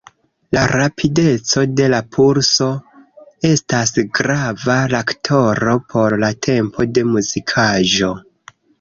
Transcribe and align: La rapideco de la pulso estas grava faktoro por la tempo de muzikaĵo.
La 0.55 0.61
rapideco 0.69 1.65
de 1.79 1.89
la 1.95 1.99
pulso 2.17 2.71
estas 3.51 3.93
grava 4.21 4.81
faktoro 4.97 5.79
por 5.95 6.19
la 6.27 6.35
tempo 6.51 6.91
de 6.99 7.09
muzikaĵo. 7.15 8.15